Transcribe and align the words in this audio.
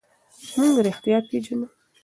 موږ 0.57 0.75
رښتیا 0.85 1.17
پېژنو. 1.29 1.67